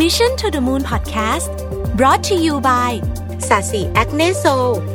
[0.00, 1.52] Mission to the Moon Podcast
[1.98, 2.92] brought to you by
[3.48, 4.44] สาสี Acne Sol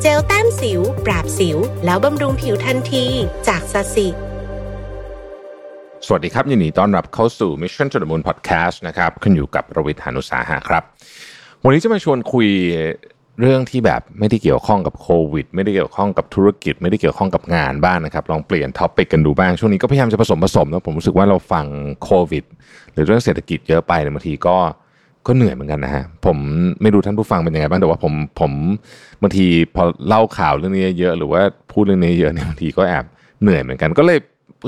[0.01, 3.05] เจลแต้มสิว ปราบสิว แล้วบำรุงผิวทันที
[3.47, 4.07] จากสาสี
[6.05, 10.83] สวัสดีครับยินดีต้อนรับเข้าสู่ Mission to the Moon Podcast นะครับคุณอยู่กับรวิศ หาญอุตสาหะครับ
[11.63, 12.47] วันนี้จะมาชวนคุย
[13.41, 21.65] เรื่องที่แบบไม่ได้เกี่ยวข้องกับโควิด ไม่ได้เกี่ยวข้องกับธุรกิจ ไม่ได้เกี่ยวข้องกับงานบ้างนะครับ ลองเปลี่ยน topic กันดูบ้าง ช่วงนี้ก็พยายามจะผสมผสานนะผมรู้สึกว่าเราฟัง
[22.03, 22.43] โควิด
[22.93, 24.57] หรือเรื่องเศรษฐกิจเยอะไปเนี่ยบางทีก็
[25.27, 26.37] ก็เหนื่อยเหมือนกันนะฮะผม
[26.81, 28.51] ไม่รู้ท่านผู้ฟังเป็นยังไงบ้างแต่ว่าผมผม
[29.21, 29.45] บางที
[29.75, 31.41] พอเล่าข่าวเรื่องนี้เยอะหรือว่า
[31.71, 33.05] พูดเรื่องนี้เยอะเนี่ยบางทีก็แอบ
[33.41, 34.19] เหนื่อยเหมือนกัน ก็เลย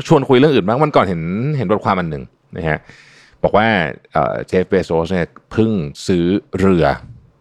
[0.07, 1.21] ชวนคุยเรื่องอื่นบ้างวันก่อนเห็น
[1.57, 2.23] เห็นบทความอันหนึ่ง
[2.57, 2.79] นะฮะ
[3.43, 3.67] บอกว่า
[4.47, 5.71] เจฟเบโซสเนี่ยเพิ่ง
[6.07, 6.25] ซื้อ
[6.59, 6.85] เรือ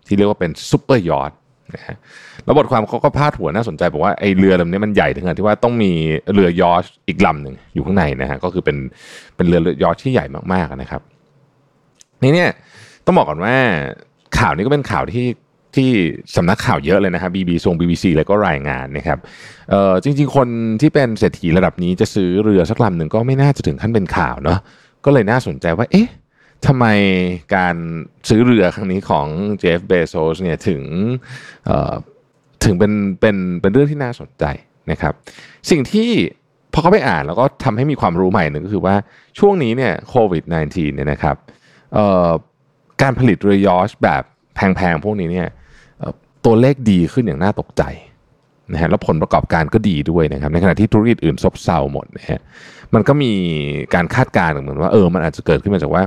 [0.06, 1.32] ที่เรียกว่าเป็นซูเปอร์ยอท
[1.74, 1.96] นะฮะ
[2.44, 5.92] แล้วบทความเขาก็พาดหัวน่าสนใจบอกว่าไอ้เรือลำนี้มันใหญ่ถึงขนาดที่ว่าต้องมี
[6.32, 8.76] เรือยอชอีกลำหนึ่งอยู่ข้างในนะฮะก็คือเป็น
[9.36, 11.02] เป็นเรือยอชที่ใหญ่มากๆนะครับ
[12.22, 12.50] นี่เนี่ย
[13.08, 13.56] ต้องบอกก่อนว่า
[14.38, 15.26] ข่าวนี้ก็เป็นข่าวที่
[15.76, 15.90] ที่
[16.36, 19.18] สำนักข่าวเยอะเลยนะครับบีบีทรงบีบีซีอะไรก็รายงานนะครับ
[19.70, 20.48] เอ่อจริง ๆ คน
[20.80, 24.58] ที่เป็นเศรษฐีระดับนี้จะซื้อเรือสักลำหนึ่งก็ไม่น่าจะถึงขั้นเป็นข่าวเนาะ
[25.04, 26.08] ก็เลยน่าสนใจว่า เอ๊ะ
[26.66, 26.86] ทำไม
[27.54, 27.76] การ
[28.28, 29.26] ซื้อเรือครั้งนี้ของ
[29.58, 30.82] เจฟเบโซสเนี่ยถึง
[31.66, 31.94] เอ่อ
[32.64, 34.44] ถึงเป็นเป็นเป็นเรื่องที่น่าสนใจ
[34.90, 35.12] นะครับ
[35.70, 36.10] สิ่งที่
[36.72, 38.94] พอเขาไปอ่านแล้วก็ทำให้มีความรู้ใหม่หนึ่งก็คือว่า
[39.38, 41.36] ช่วงนี้เนี่ยโควิด -19 เนี่ยนะครับ
[41.94, 42.28] เอ่อ
[43.02, 44.22] การผลิตเรือยอชแบบ
[44.54, 45.48] แพงๆพวกนี้เนี่ย
[46.44, 47.82] ตัวเลขดีขึ้นอย่างน่าตกใจ
[48.72, 52.40] นะฮะแล้วผลประกอบการก็ดีด้วยนะครับ ในขณะที่ธุรกิจอื่นซบเซาหมดนะฮะ
[52.94, 53.32] มันก็มี
[53.94, 56.02] การคาดการณ์เหมือนว่าเออมันอาจจะเกิดขึ้นมาจากว่า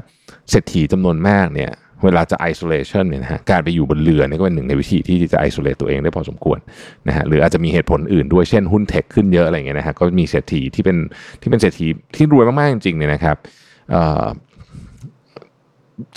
[0.50, 1.72] เศรษฐีจำนวนมากเนี่ย
[2.03, 6.59] เวลาจะ isolation เนี่ยนะฮะการไปอยู่บนเรือเนี่ยก็เป็นหนึ่งในวิธีที่จะ isolate ตัวเองได้พอสมควร
[7.08, 10.97] นะฮะหรืออาจจะมีเหตุผลอื่นด้วยเช่นหุ้นเทคขึ้นเยอะอะไรเงี้ยนะฮะก็มีเศรษฐีที่เป็น
[11.42, 13.38] ที่เป็นเศรษฐีที่รวยมากๆจริงๆเนี่ยนะครับ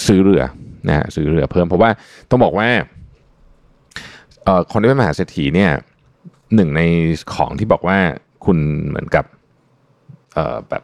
[0.06, 0.42] ซื้อเรือ
[0.88, 1.90] นะซื้อเรือเพิ่ม เพราะว่า
[2.30, 2.68] ต้องบอกว่า
[4.72, 5.70] คนที่เป็นมหาเศรษฐีเนี่ย
[6.55, 6.83] หนึ่งใน
[7.34, 7.98] ของที่บอกว่า
[8.45, 8.58] คุณ
[8.89, 9.24] เหมือนกับ
[10.68, 10.83] แบบ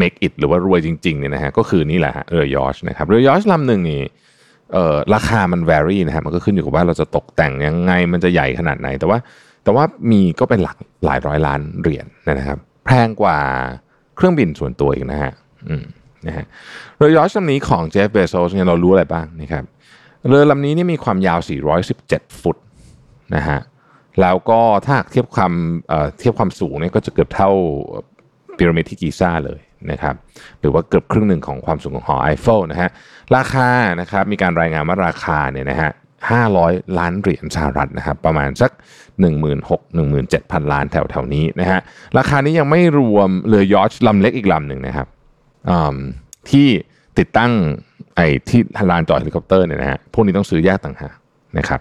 [0.00, 4.02] make it หรือว่ารวยจริงๆเนี่ยนะฮะก็คือนี่แหละเรือยอชนะครับเรือยอชลำหนึ่งนี่
[5.14, 9.18] ราคามัน vary นะฮะมันก็ขึ้นอยู่กับว่าเราจะตกแต่งยังไงมันจะใหญ่ขนาดไหน แต่ว่า
[9.64, 13.38] แต่ว่ามีก็เป็นหลักหลายร้อยล้านเหรียญนะครับ แพงกว่า
[14.16, 15.32] เครื่องบินส่วนตัวอีกนะฮะ
[15.68, 15.84] อืม
[16.26, 16.46] นะฮะ
[16.98, 19.64] เรือยอชลำนี้ของเจฟเบโซสเนี่ยเรารู้อะไรบ้างนะครับ
[20.28, 21.40] เรือลำนี้นี่มีความยาว
[21.90, 22.56] 417 ฟุต
[23.34, 23.58] นะฮะ
[24.20, 25.52] แล้วก็ถ้าเทียบความ
[26.18, 27.50] เทียบความสูงเนี่ยก็จะเกือบเท่า
[28.56, 29.60] พีระมิดที่กีซ่าเลย
[29.90, 30.14] นะครับ
[30.60, 32.90] หรือว่าเกือบครึ่งหนึ่งของความสูงของหอไอเฟลนะฮะ
[33.36, 33.68] ราคา
[34.00, 35.90] นะครับมีการรายงานว่าราคาเนี่ยนะฮะ
[36.42, 38.70] 500 ล้านเหรียญสหรัฐนะครับประมาณสัก
[39.92, 41.80] 16,000-17,000 ล้านแถวแถวนี้นะฮะ
[42.18, 45.06] ราคานี้ยังไม่รวมเรือยอชต์ลำเล็กอีกลำหนึ่งนะครับ
[46.50, 46.66] ที่
[47.18, 47.52] ติดตั้ง
[48.16, 51.16] ไอ้ที่ลานจอดเฮลิคอปเตอร์เนี่ยนะฮะพวกนี้ต้องซื้อแยกต่างหาก
[51.58, 51.80] นะครับ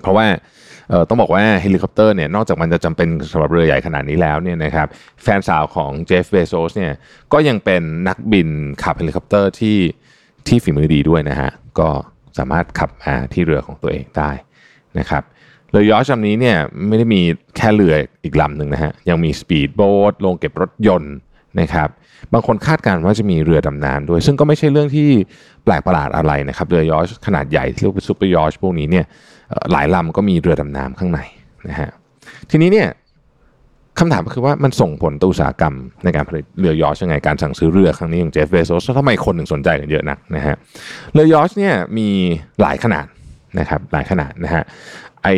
[0.00, 0.26] เพราะว่า
[1.08, 4.86] ต้องบอกว่าเฮลิคอปเตอร์เนี่ยนอกจากมันจะจำเป็นสำหรับเรือใหญ่ขนาดนี้แล้วเนี่ยนะครับ
[5.22, 6.92] แฟนสาวของเจฟเบโซสเนี่ย
[7.32, 8.48] ก็ยังเป็นนักบิน
[8.82, 9.78] ขับเฮลิคอปเตอร์ที่
[10.46, 11.88] ที่ฝีมือดีด้วยนะฮะก็
[12.38, 14.30] สามารถขับมาที่เรือของตัวเองได้
[14.98, 15.22] นะครับ
[15.70, 17.22] เรือยอชต์ลำนี้เนี่ยไม่ได้มี
[17.56, 17.94] แค่เรือ
[18.24, 21.14] อีกลำหนึ่งนะฮะยังมีสปีดโบ๊ท โรงเก็บรถยนต์
[21.60, 21.88] นะครับ
[22.32, 25.08] บางคนคาดการณ์ว่าจะมีเรือดำน้ำด้วย ซึ่งก็ไม่ใช่เรื่องที่
[25.64, 29.04] แปลกประหลาดอะไรนะครับเรือยอชต์ขนาดใหญ่ที่เรียกว่า superyacht พวกนี้เนี่ย
[29.72, 31.20] หลายลำก็มีเรือดำน้ำข้างใน
[31.68, 31.90] นะฮะ
[32.50, 32.88] ทีนี้เนี่ย
[33.98, 35.74] คำถามก็คือว่ามันส่งผลต่ออุตสาหกรรม
[36.04, 40.56] ในการผลิตเรือยอชต์ยังไงการสั่งซื้อเรือครั้งนี้ของเจฟเบโซสทำไมคนถึงสนใจกันเยอะนักนะฮะ
[41.12, 42.08] เรือยอชต์เนี่ยมี
[42.60, 43.06] หลายขนาด
[43.58, 44.62] นะครับหลายขนาดนะฮะ
[45.22, 45.28] ไอ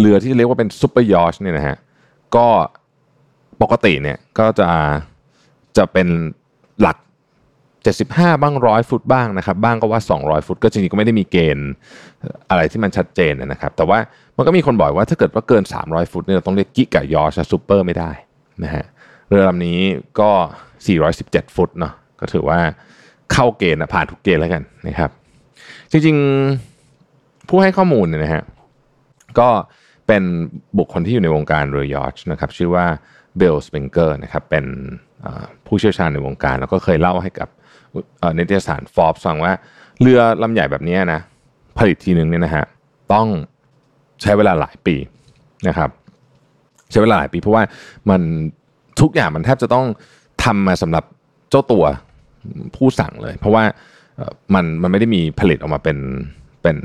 [0.00, 1.76] เรือที่เรียกว่าเป็น superyacht เนี่ยนะฮะ
[2.36, 2.46] ก็
[3.62, 4.68] ปกติเนี่ยก็จะ
[5.76, 6.08] จะเป็น
[6.80, 6.96] หลัก
[7.86, 11.70] 75 บ้างร้อยฟุตบ้างนะครับ บ้างก็ว่า 200 ฟุต ก็จริงๆก็ไม่ได้มีเกณฑ์
[12.50, 13.98] อะไรที่มันชัดเจนนะครับ แต่ว่า
[14.36, 18.10] มันก็มีคนบอกว่าถ้าเกิดว่าเกิน 300 ฟุตเนี่ยเราต้องเรียกกิกะยอชซูเปอร์ไม่ได้
[18.64, 18.84] นะฮะ
[19.28, 19.78] เรือลำนี้
[20.20, 20.30] ก็
[20.92, 22.58] 417 ฟุตเนาะก็ถือว่า
[23.32, 25.10] เข้าเกณฑ์ผ่านทุกเกณฑ์แล้วกันนะครับ
[25.90, 28.42] จริงๆผู้ให้ข้อมูลเนี่ยนะฮะ
[29.38, 29.48] ก็
[30.06, 30.22] เป็น
[30.78, 32.86] บุคคลที่อยู่ในวงการเรือยอชนะครับ ชื่อว่า
[33.38, 34.64] เบลสเปงเกอร์นะครับเป็น
[35.66, 37.48] ผู้เชี่ยวชาญในวงการ แล้วก็เคยเล่าให้กับ
[38.38, 39.52] นิตยสารฟอร์บฟังว่า
[40.00, 41.20] เรือลำใหญ่แบบนี้นะ
[41.78, 42.64] ผลิตทีนึงเนี่ยนะฮะ
[43.12, 43.26] ต้อง
[44.22, 44.96] ใช้เวลาหลายปี
[45.68, 45.90] นะครับ
[46.90, 47.62] ใช้เวลาหลายปีเพราะว่า
[48.10, 48.20] มัน
[49.00, 49.86] ทุกอย่างมันแทบจะต้อง
[50.44, 51.04] ทำมาสำหรับ
[51.50, 51.84] เจ้าตัว
[52.76, 53.64] ผู้สั่งเลย เพราะว่า
[54.54, 55.98] มันมันไม่ได้มีผลิตออกมาเป็น
[56.62, 56.76] เป็น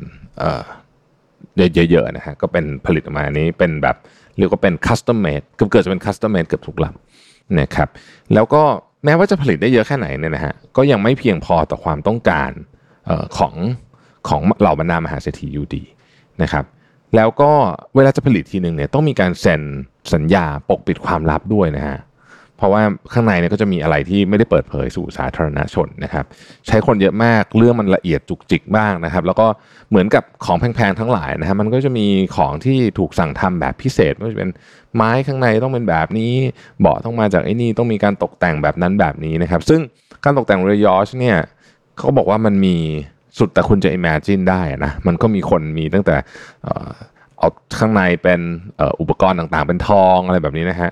[1.58, 3.96] เยอะๆนะฮะก็เป็นผลิตออกมานี้เป็นแบบ
[4.38, 7.90] เรียกว่าเป็น custom made เกือบเกือบจะเป็น custom made เกือบทุกลำนะครับ
[8.34, 8.64] แล้วก็
[9.06, 12.52] แม้ว่าจะผลิตได้เยอะแค่ไหนเนี่ยนะฮะก็ยังไม่เพียงพอต่อความต้องการ
[13.10, 13.54] ออของ
[14.28, 15.84] ของเหล่าบรรดามหาเศรษฐีอยู่ดี
[16.42, 16.66] นะครับ
[17.16, 17.52] แล้วก็
[17.96, 19.62] เวลาจะผลิตทีหนึ่งเนี่ยต้องมีการเซ็น
[20.14, 21.98] สัญญาปกปิดความลับด้วยนะฮะ
[22.62, 26.26] เพราะว่าข้างในเนี่ยก็จะมีอะไรที่ไม่ได้เปิดเผยสู่สาธารณชนนะครับ
[26.68, 29.48] ใช้คนเยอะมากเรื่องมันละเอียดจุกจิกบ้างนะครับ แล้วก็
[29.90, 34.50] เหมือนกับของแพงๆทั้งหลายนะฮะมันก็จะมีของที่ถูกสั่งทำแบบพิเศษไม่ว่าจะเป็น
[34.96, 36.34] ไม้ข้างในต้องเป็นแบบนี้
[36.82, 39.80] เบาะต้องมาจากไอ้นี่ต้องมีการตกแต่งแบบนั้นแบบนี้นะครับ ซึ่ง
[40.24, 41.38] การตกแต่งเรือยอชเนี่ย
[41.98, 42.76] เขาบอกว่ามันมี
[43.40, 46.16] สุดแต่คุณจะ imagine ได้นะมันก็มีคนมีตั้งแต่
[47.42, 47.50] เอา
[47.80, 48.42] ข้างในเป็น
[49.02, 50.92] อุปกรณ์ต่างๆ เป็นทองอะไรแบบนี้นะฮะ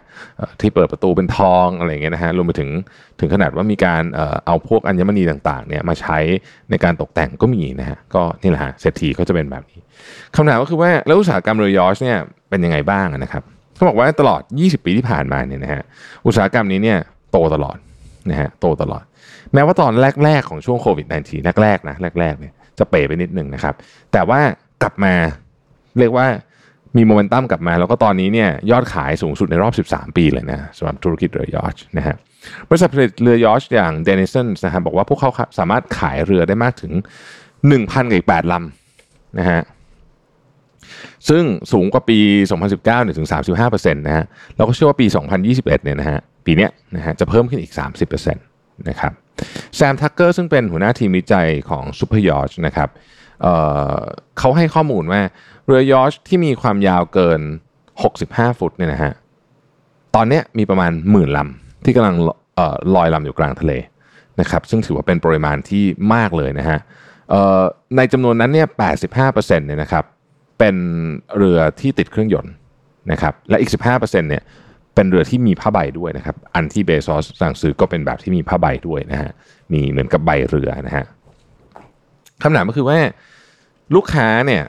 [0.62, 2.70] ที่เปิดประตูเป็นทองอะไรเงี้ยนะฮะรวมไปถึง
[3.20, 4.04] ถึงขนาดว่ามีการ
[4.46, 6.18] เอาพวกอัญมณีต่างๆเนี่ยมาใช้
[6.70, 9.80] ในการตกแต่งก็มีนะฮะก็นี่แหละฮะเศรษฐีเขาจะเป็นแบบนี้
[10.36, 12.18] คำถามก็คือว่าแล้วอุตสาหกรรมเรือยอชเนี่ย
[12.50, 13.44] เป็นยังไงบ้างนะครับ
[13.76, 15.82] เขาบอกว่าตลอด 20 ปีที่ผ่านมาเนี่ยนะฮะ
[16.26, 16.98] อุตสาหกรรมนี้เนี่ย
[17.32, 17.78] โตตลอด
[18.30, 19.04] นะฮะโตตลอด
[19.54, 19.92] แม้ว่าตอน
[20.24, 23.74] แรก ๆ ของช่วงโควิด -19 แรกๆนะแรกๆเนี่ยจะเป๋ไปนิดนึงนะครับ
[24.12, 24.40] แต่ว่า
[24.84, 25.14] กลับมา
[26.00, 26.28] เรียกว่า
[26.98, 32.16] มีโมเมนตัมกลับมา แล้วก็ตอนนี้เนี่ยยอดขายสูงสุดในรอบ 13 ปีเลยนะสำหรับธุรกิจเรือยอชนะฮะ
[32.70, 36.94] บริษัทผลิตเรือยอชอย่างเดนิสันนะครับบอกว่าพวกเขาสามารถขายเรือได้มากถึง
[37.52, 39.62] 1,000กับอีก8ลำนะฮะ
[41.30, 42.20] ซึ่งสูงกว่าปี
[42.52, 43.30] 2019เนี่ยถึง
[43.66, 44.26] 35%นะฮะ
[44.56, 45.08] เราก็เชื่อว่าปี
[45.46, 47.74] 2021เนี่ยนะฮะปีเนี้ยนะฮะจะเพิ่มขึ้นอีก
[48.10, 49.12] 30%นะครับ
[49.76, 52.90] แซมทักเกอร์ซึ่งเป็นหัวหน้าทีมวิจัยของ superyacht นะครับ
[53.42, 55.22] เเขาให้ข้อมูลว่า
[55.66, 57.42] เรือยอชต์ที่มีความยาวเกิน
[58.00, 59.14] 65 ฟุตเนี่ยนะฮะ
[60.16, 62.16] ตอนนี้มีประมาณหมื่นลำที่กำลัง
[62.96, 63.74] ลอยลำอยู่กลางทะเล
[64.40, 65.84] นะครับซึ่งถือว่าเป็นปริมาณที่
[66.14, 66.80] มากเลยนะฮะ
[67.98, 68.68] ในจำนวนนั้นเนี่ย
[69.12, 70.06] 85%เนี่ยนะครับ
[70.60, 70.76] เป็น
[71.38, 72.54] เรือที่ติดเครื่องยนต์
[73.12, 74.44] นะครับและอีก 15%เนี่ย
[74.96, 79.32] เป็นเรือที่มีผ้าใบด้วยนะครับ อันที่เบซอสสั่งซื้อก็เป็นแบบที่มีผ้าใบด้วยนะฮะ
[79.72, 81.06] มีเหมือนกับใบเรือนะฮะ
[82.44, 83.00] คำถามก็คือว่า
[83.96, 84.64] ลูกค้าเนี่ย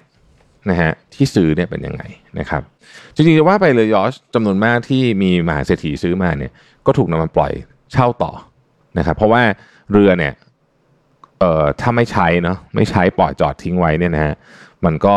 [0.70, 2.02] นะฮะที่ซื้อเนี่ยเป็นยังไง
[2.38, 2.62] นะครับ
[3.14, 6.52] จริงๆจะว่าไปเลยยอชจำนวนมากที่มีมหาเศรษฐีซื้อมาเนี่ย
[6.86, 7.52] ก็ถูกนำมาปล่อย
[7.92, 8.32] เช่าต่อ
[8.98, 9.42] นะครับเพราะว่า
[9.92, 10.32] เรือเนี่ย
[11.38, 14.34] เอ่อถ้าไม่ใช้เนาะไม่ใช้ปล่อยจอดทิ้งไว้เนี่ยนะฮะ
[14.84, 15.16] มันก็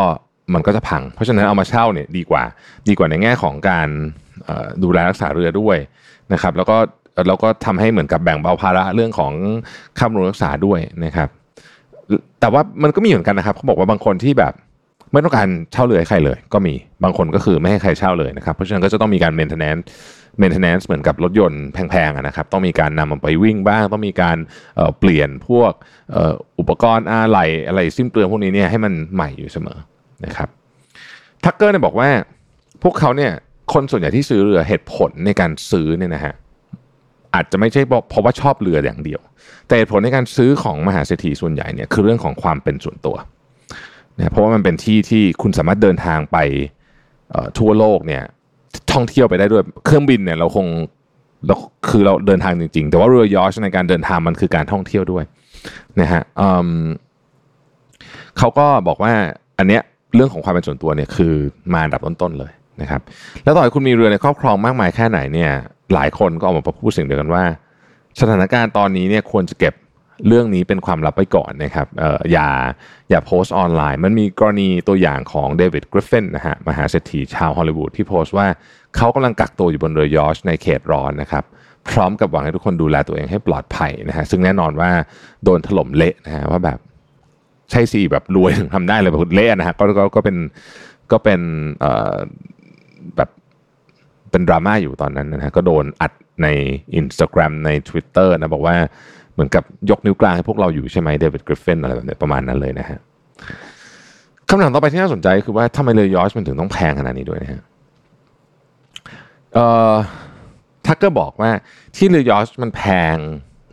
[0.54, 2.44] มันก็จะพัง เพราะฉะนั้นเอามาเช่าเนี่ยดีกว่า
[2.88, 3.88] ดีกว่าในแง่ของการ
[4.84, 5.78] ดูแลรักษาเรือด้วย
[6.34, 6.78] นะครับแล้วก็
[7.28, 9.34] แล้วก็ทำให้เหมือนกับแบ่งเบาภาระเรื่องของ
[9.98, 11.30] ค่าบำรุงรักษาด้วยนะครับ
[12.40, 14.54] แต่ว่ามันก็มีเหมือนกันนะครับเขาบอกว่าบางคนที่แบบ
[15.12, 16.74] ไม่ต้องการเช่าเรือให้ใครเลย ก็มี
[17.04, 19.84] บางคนก็คือไม่ให้ใครเช่าเลยนะครับเพราะฉะนั้นก็จะต้องมีการ maintenance
[20.42, 24.38] maintenance เหมือนกับรถยนต์แพงๆนะครับต้องมีการนำมันไปวิ่งบ้าง ต้องมีการ
[25.00, 25.72] เปลี่ยนพวก
[26.60, 29.78] อุปกรณ์อะไรอะไรสิ้นเปลืองพวกนี้เนี่ยให้มันใหม่อยู่เสมอ
[30.26, 30.50] นะครับ
[31.44, 32.10] ทักเกอร์เนี่ยบอกว่า
[32.84, 33.32] พวกเขาเนี่ย
[33.74, 36.34] คนส่วนใหญ่ที่ซื้อเรือเหตุผลในการซื้อเนี่ยนะฮะ
[37.36, 39.22] อาจจะไม่ใช่เพราะว่าชอบเรืออย่างเดียว
[39.68, 43.16] แต่ผลในการซื้อของมหาเศรษฐีส่วนใหญ่เนี่ยคือเรื่องของความเป็นส่วนตัว
[44.18, 46.38] นะเพราะว่ามันเป็นที่ที่คุณสามารถเดินทางไป
[47.60, 48.24] ทั่วโลกเนี่ย
[48.94, 50.68] ท่องเที่ยวไปได้ด้วยเครื่องบินเนี่ยเราคง
[51.48, 51.56] เรา
[51.90, 55.24] คือเราเดินทางจริง ๆ แต่ว่าเรือยอชต์ในการเดินทางมันคือการท่องเที่ยวด้วย
[56.02, 56.24] นะฮะ
[58.38, 59.14] เขาก็บอกว่า
[59.58, 59.82] อันเนี้ย
[60.16, 61.34] เรื่องของความเป็นส่วนตัวเนี่ยคือ
[61.74, 62.52] มาดับต้นๆเลย
[62.82, 63.02] นะครับ
[63.44, 65.52] แล้วต่อให้คุณมีเรือในครอบครองมากมายแค่ไหนเนี่ย
[65.94, 67.44] หลายคนก็ออกมาพูดสิ่งเดียวกันว่า
[68.20, 69.74] สถานการณ์ตอนนี้เนี่ยควรจะเก็บ
[70.28, 72.50] เรื่องนี้เป็นความลับไปก่อนนะครับอออย่า
[73.10, 78.48] อย่าโพสต์ออนไลน์ มันมีกรณีตัวอย่างของเดวิดกริฟฟินนะฮะมหาเศรษฐีชาวฮอลลีวูดที่โพสต์ว่า
[78.96, 81.44] เขากำลังกักตัวอยู่บนเรือยอชในเขตร้อนนะครับ
[81.90, 84.90] พร้อมกับหวังให้ทุกคนดูแลตัวเองให้ปลอดภัยนะฮะซึ่งแน่นอนว่า
[85.44, 86.80] โดนถล่มเละนะฮะว่าแบบ
[87.72, 90.38] ใช่สิแบบรวยถึงทำได้เลยแบบเละนะฮะก็ก็ก็เป็น
[91.12, 91.42] ก็เป็น
[93.16, 93.30] แบบ
[94.34, 96.12] เป็นดราม่าอยู่ตอนนั้นนะฮะก็โดนอัด
[96.44, 96.48] ใน
[97.00, 98.76] Instagram ใน Twitter นะบอกว่า
[99.34, 103.00] เหมือนกับยกนิ้วกลางให้พวกเราอยู่ใช่ไหมเดวิดกริฟฟินอะไรแบบนี้ประมาณนั้นเลยนะฮะ
[104.50, 107.62] คำถามต่อไปที่น่าสนใจคือว่าทำไมเรือยอชต์มันถึงต้องแพงขนาดนี้ด้วยนะฮะ
[110.86, 111.52] ทักเกอร์บอกว่า
[111.96, 112.82] ที่เรือยอชต์มันแพ
[113.14, 113.16] ง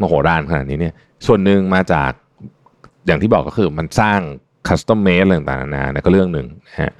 [0.00, 0.94] มโหฬารขนาดนี้เนี่ย
[1.26, 2.10] ส่วนหนึ่งมาจาก
[3.06, 4.20] อย่างที่บอกก็คือมันสร้าง
[4.68, 6.92] custom made อะไรต่างๆนานาก็เรื่องหนึ่งนะฮะ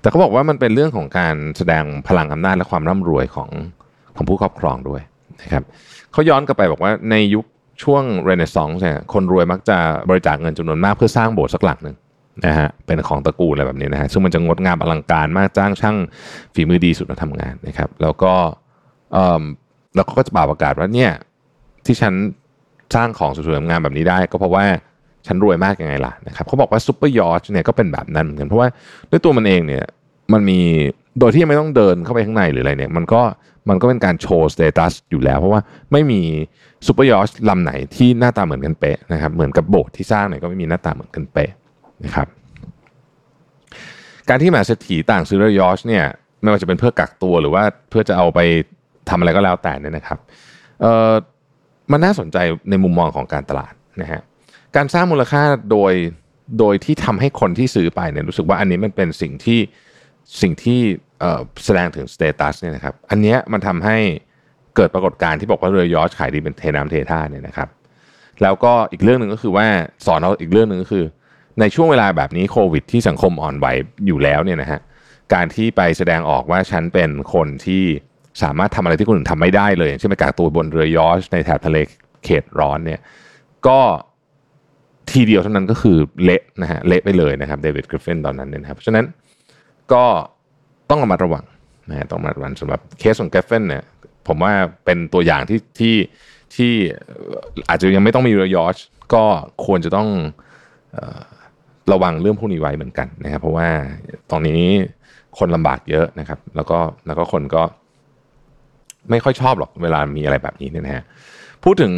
[0.00, 3.50] แต่เขาบอกว่ามันเป็นเรื่องของการแสดงพลังอำนาจและความร่ำรวยของ
[4.16, 5.02] ของผู้ครอบครองด้วย
[5.42, 5.62] นะครับ
[6.12, 7.44] เขาย้อนกลับไปบอกว่าในยุค
[7.82, 9.78] ช่วงเรเนซองส์เนี่ยคนรวยมักจะ
[10.10, 11.96] บริจาคเงินจำนวนมากเพื่อสร้างโบสถ์สักหลังหนึ่ง
[12.46, 15.96] นะฮะเป็นของตระกูลอะไรแบบนี้นะฮะซึ่งมันจะงดงามอลังการมากจ้างช่าง
[16.54, 18.32] ฝีมือดีสุดมาทำงานนะครับแล้วก็
[19.12, 19.44] เอ่อ
[19.94, 21.10] แล้วก็จะป่าวประกาศว่าเนี่ย
[21.86, 22.14] ที่ฉัน
[22.94, 24.64] สร้างของสวยๆงามแบบนี้ได้ ก็เพราะว่า
[25.28, 28.68] ฉันรวยมากยังไงล่ะนะครับเขาบอกว่า superyacht เนี่ยก็เป็นแบบนั้นเหมือนกันเพราะว่า
[29.10, 29.84] ด้วยตัวมันเองเนี่ย
[30.32, 30.60] มันมี
[31.18, 33.22] โดยที่ยังไม่ต้องเดินเข้าไปข้างในหรืออะไรเนี่ยมันก็
[33.68, 35.60] มันก็เป็นการโชว์ status อยู่แล้ว เพราะว่า
[35.92, 36.20] ไม่มี
[36.86, 41.50] ซูเปอร์ยอชลำไหนที่หน้าตาเหมือนกันเป๊ะนะครับเหมือนกับโบสถ์ที่สร้างเนี่ยก็ไม่มีหน้าตาเหมือนกันเป๊ะ
[42.04, 42.26] นะครับ
[44.28, 46.04] การที่มหาเศรษฐีต่างซื้อรือยอชเนี่ย
[46.42, 48.40] ไม่ว่าจะเป็นเพื่อกักตัวหรือว่าเพื่อจะเอาไป
[49.08, 50.18] ทำอะไรก็แล้วแต่เนี่ยนะครับ
[50.80, 51.12] เอ่อ
[51.92, 52.36] มันน่าสนใจ
[52.70, 54.22] ในมุมมองของการตลาดนะฮะ
[54.76, 55.92] การสร้างมูลค่าโดย
[56.58, 59.60] โดยที่ทำให้คนที่ซื้อไปเนี่ยรู้สึกว่าอันนี้มันเป็นสิ่งที่
[60.42, 60.80] สิ่งที่
[61.64, 63.96] แสดงถึง status เนี่ยนะครับ อันเนี้ยมันทำให้
[64.76, 67.68] เกิดปรากฏการณ์ที่บอกว่าเรือยอชต์ขายดีเป็นเทน้ำเทท่าเนี่ยนะครับ
[68.42, 69.66] แล้วก็อีกเรื่องหนึ่งก็คือว่า
[70.06, 71.04] สอนเราอีกเรื่องหนึ่งก็คือ
[71.60, 73.66] ในช่วงเวลาแบบนี้โควิด ที่สังคมอ่อนไหว
[74.06, 74.80] อยู่แล้วเนี่ยนะฮะ
[75.34, 77.84] การที่ไปแสดงออกว่าฉันเป็นคนที่
[78.42, 81.76] สามารถทำอะไรที่คนอื่นทำไม่ได้เลยอย่างเช่นไปกักตัวบนเรือยอชต์ในแถบทะเล
[82.24, 83.00] เขตร้อนเนี่ย
[83.66, 83.80] ก็
[85.12, 89.04] ทีเดียวเท่านั้นก็คือเละนะฮะเละไปเลยนะครับเดวิดกริฟฟินตอนนั้นเนี่ยนะครับเพราะฉะนั้น
[89.92, 90.04] ก็
[90.90, 91.44] ต้องระมัดระวัง
[91.90, 93.84] นะฮะต้องระมัดระวังสำหรับเคสของกริฟฟินเนี่ย
[94.28, 94.52] ผมว่า
[94.84, 95.96] เป็นตัวอย่างที่ที่
[96.54, 96.72] ที่
[97.68, 98.76] อาจจะยังไม่ต้องมีเรือยอช
[99.14, 99.24] ก็
[99.66, 100.08] ควรจะต้อง
[101.92, 103.68] ระวังเรื่องพวกนี้ไว้เหมือนกันนะครับ เพราะว่า
[104.30, 104.62] ตอนนี้
[105.38, 107.62] คนลำบากเยอะนะครับ แล้วก็แล้วก็คนก็
[109.10, 111.04] ไม่ค่อยชอบหรอกเวลามีอะไรแบบนี้เนี่ยนะฮะ
[111.64, 111.92] พูดถึง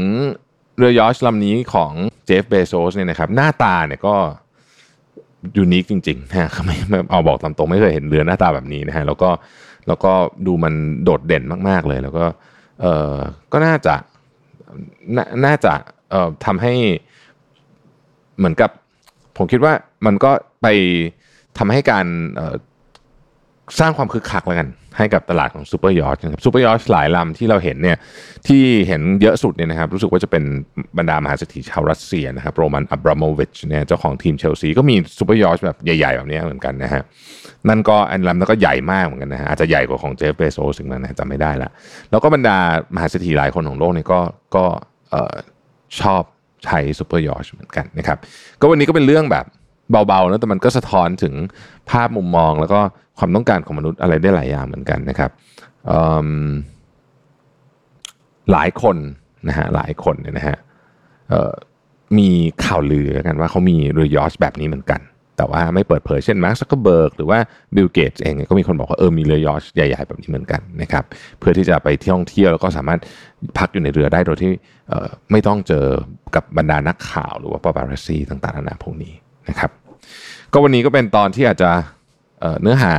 [0.78, 1.92] เรือยอชลำนี้ของ
[2.30, 4.16] เจฟฟ์ เบโซสเนี่ยนะครับหน้าตาเนี่ยก็
[5.56, 6.76] unique จริงๆนะไม่
[7.10, 9.30] เอาบอกตามตรงไม่เคยเห็นเรือหน้าตาแบบนี้นะฮะแล้วก็
[9.88, 10.12] แล้วก็
[10.46, 12.24] ดูมันโดดเด่นมากๆเลย แล้วก็
[12.80, 13.14] เออ
[13.52, 13.94] ก็น่าจะ
[15.46, 15.72] น่าจะ
[16.10, 16.74] เอ่อทำให้
[18.38, 18.70] เหมือนกับ
[19.36, 19.72] ผมคิดว่า
[20.06, 20.32] มันก็
[20.62, 20.66] ไป
[21.58, 22.06] ทำให้การ
[23.78, 27.98] สร้างความคึกคักแล้วกัน ให้กับตลาดของซูเปอร์ยอชนะครับซูเปอร์ยอชหลายลำที่เราเห็นเนี่ย
[28.46, 30.44] ที่เห็นเยอะสุดเนี่ยนะครับรู้สึกว่าจะเป็น
[30.98, 37.02] บรรดามหาเศรษฐีชาวรัสเซียนะครับโรมันอับราโมวิชเนี่ยเจ้าของทีมเชลซีก็มีซูเปอร์ยอชแบบใหญ่ๆ แบบนี้เหมือนกันนะฮะ
[37.68, 41.70] นั่นก็อันลำนั้นก็ใหญ่มากเหมือนกันนะฮะอาจจะใหญ่กว่าของเจฟฟ์ เบโซสอันนั้นนะจำไม่ได้ละ
[42.10, 42.58] แล้วก็บรรดา
[42.94, 44.20] มหาเศรษฐีหลายคนของโลกเนี่ยก็
[44.56, 44.64] ก็
[46.00, 46.22] ชอบ
[46.64, 48.18] ใช้ซูเปอร์ยอชเหมือนกันนะครับ
[48.60, 49.46] ก็วันนี้ก็เป็นเรื่องแบบ
[50.08, 51.34] เบาๆนะแต่มันก็สะท้อนถึง
[51.90, 52.80] ภาพมุมมองแล้วก็
[53.20, 55.30] ความต้องการของมนุษย์อะไรได้หลายอย่างเหมือนกันนะครับ
[58.52, 58.96] หลายคน
[59.48, 60.56] นะฮะหลายคนเนี่ยนะฮะ
[62.18, 62.28] มี
[62.64, 65.00] ข่าวลือกันว่าเขามีเรือยอชแบบนี้เหมือนกัน
[65.36, 67.38] แต่ว่าไม่เปิดเผยเช่นมาร์คซักเกอร์เบิร์กหรือว่า
[67.76, 71.04] บิลเกตเองก็มีคนบอกว่าเออมีเรือยอชใหญ่ ๆ แบบนี้เหมือนกันนะครับ
[71.38, 73.00] เพื่อที่จะไปเที่ยวท่องเที่ยวแล้วก็สามารถ
[73.58, 74.50] พักอยู่ในเรือได้โดยที่
[75.30, 75.86] ไม่ต้องเจอ
[76.34, 79.14] กับบรรดานักข่าวหรือว่าปาปารัสซีต่างๆนานาพวกนี้
[79.48, 79.70] นะครับ
[80.52, 81.70] ก็วันนี้ก็เป็นตอนที่อาจจะ
[82.62, 82.94] เนื้อหา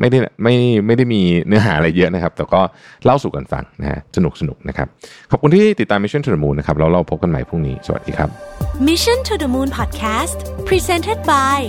[0.00, 0.54] ไม่ได้ไม่
[0.86, 2.62] ไม่ได้มีเนื้อหาอะไรเยอะนะครับ แต่ก็
[3.04, 4.88] เล่าสู่กันฟังนะฮะสนุกสนุกนะครับ
[5.30, 8.28] ขอบคุณที่ติดตาม Mission to the Moon นะครับแล้วเราพบกันใหม่พรุ่งนี้ สวัสดีครับ
[8.88, 11.60] Mission to the Moon Podcast Presented by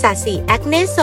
[0.00, 0.98] SASI Acne Sol